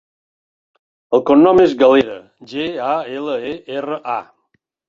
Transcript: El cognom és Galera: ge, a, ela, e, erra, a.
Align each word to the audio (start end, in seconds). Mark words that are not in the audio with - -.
El 1.17 1.23
cognom 1.27 1.61
és 1.65 1.77
Galera: 1.83 2.17
ge, 2.55 2.65
a, 2.89 2.97
ela, 3.21 3.39
e, 3.51 3.55
erra, 3.79 4.03
a. 4.19 4.61